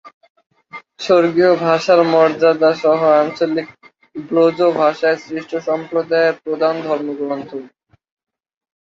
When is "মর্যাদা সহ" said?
2.13-2.99